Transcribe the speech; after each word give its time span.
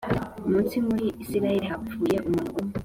munsi 0.49 0.75
muri 0.87 1.05
Isirayeli 1.23 1.67
hapfuye 1.71 2.17
umuntu 2.27 2.51
umwe 2.61 2.75